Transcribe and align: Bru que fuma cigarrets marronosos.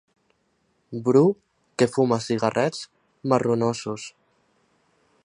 Bru 1.09 1.21
que 1.81 1.87
fuma 1.97 2.19
cigarrets 2.29 2.83
marronosos. 3.33 4.11